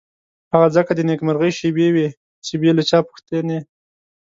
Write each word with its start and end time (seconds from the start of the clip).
هغه 0.53 0.67
ځکه 0.75 0.91
د 0.95 0.99
نېکمرغۍ 1.09 1.51
شېبې 1.59 1.87
وې 1.93 2.07
چې 2.45 2.53
بې 2.61 2.71
له 2.77 2.83
چا 2.89 2.99
پوښتنې. 3.09 3.59